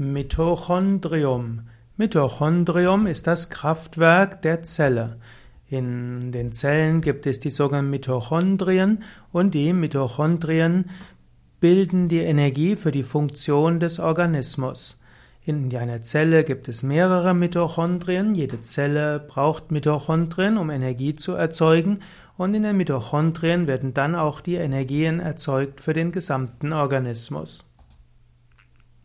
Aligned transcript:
Mitochondrium. 0.00 1.62
Mitochondrium 1.96 3.08
ist 3.08 3.26
das 3.26 3.50
Kraftwerk 3.50 4.42
der 4.42 4.62
Zelle. 4.62 5.16
In 5.66 6.30
den 6.30 6.52
Zellen 6.52 7.00
gibt 7.00 7.26
es 7.26 7.40
die 7.40 7.50
sogenannten 7.50 7.90
Mitochondrien 7.90 9.02
und 9.32 9.54
die 9.54 9.72
Mitochondrien 9.72 10.88
bilden 11.58 12.08
die 12.08 12.20
Energie 12.20 12.76
für 12.76 12.92
die 12.92 13.02
Funktion 13.02 13.80
des 13.80 13.98
Organismus. 13.98 15.00
In 15.42 15.76
einer 15.76 16.00
Zelle 16.02 16.44
gibt 16.44 16.68
es 16.68 16.84
mehrere 16.84 17.34
Mitochondrien. 17.34 18.36
Jede 18.36 18.60
Zelle 18.60 19.18
braucht 19.18 19.72
Mitochondrien, 19.72 20.58
um 20.58 20.70
Energie 20.70 21.14
zu 21.14 21.32
erzeugen. 21.32 21.98
Und 22.36 22.54
in 22.54 22.62
den 22.62 22.76
Mitochondrien 22.76 23.66
werden 23.66 23.94
dann 23.94 24.14
auch 24.14 24.42
die 24.42 24.54
Energien 24.54 25.18
erzeugt 25.18 25.80
für 25.80 25.92
den 25.92 26.12
gesamten 26.12 26.72
Organismus. 26.72 27.64